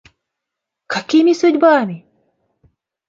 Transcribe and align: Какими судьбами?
Какими 0.87 1.33
судьбами? 1.35 2.07